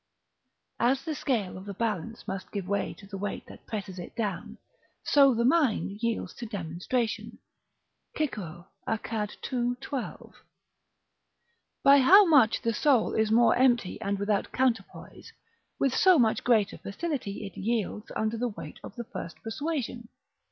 [0.79, 4.15] ["As the scale of the balance must give way to the weight that presses it
[4.15, 4.57] down,
[5.03, 7.37] so the mind yields to demonstration."
[8.17, 9.75] Cicero, Acad., ii.
[9.79, 10.33] 12.]
[11.83, 15.31] By how much the soul is more empty and without counterpoise,
[15.77, 20.09] with so much greater facility it yields under the weight of the first persuasion.